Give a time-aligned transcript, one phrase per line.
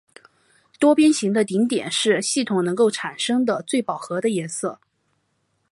[0.79, 4.79] 多边形的顶点是系统能够产生的最饱和的颜色。